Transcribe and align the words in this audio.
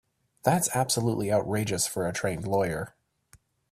That's 0.41 0.67
absolutely 0.75 1.31
outrageous 1.31 1.85
for 1.85 2.07
a 2.07 2.11
trained 2.11 2.47
lawyer. 2.47 2.95